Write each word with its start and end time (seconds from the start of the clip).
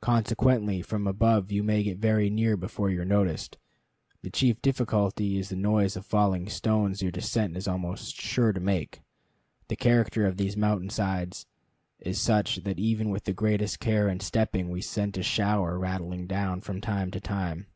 Consequently 0.00 0.82
from 0.82 1.06
above 1.06 1.52
you 1.52 1.62
may 1.62 1.84
get 1.84 1.98
very 1.98 2.28
near 2.30 2.56
before 2.56 2.90
you 2.90 3.00
are 3.02 3.04
noticed. 3.04 3.58
The 4.22 4.28
chief 4.30 4.60
difficulty 4.60 5.38
is 5.38 5.50
the 5.50 5.54
noise 5.54 5.94
of 5.96 6.04
falling 6.04 6.48
stones 6.48 7.00
your 7.00 7.12
descent 7.12 7.56
is 7.56 7.68
almost 7.68 8.16
sure 8.16 8.52
to 8.52 8.58
make. 8.58 9.02
The 9.68 9.76
character 9.76 10.26
of 10.26 10.36
these 10.36 10.56
mountain 10.56 10.90
sides 10.90 11.46
is 12.00 12.20
such 12.20 12.56
that 12.64 12.80
even 12.80 13.08
with 13.10 13.22
the 13.22 13.32
greatest 13.32 13.78
care 13.78 14.08
in 14.08 14.18
stepping 14.18 14.68
we 14.68 14.80
sent 14.80 15.16
a 15.16 15.22
shower 15.22 15.78
rattling 15.78 16.26
down 16.26 16.60
from 16.60 16.80
time 16.80 17.12
to 17.12 17.20
time. 17.20 17.68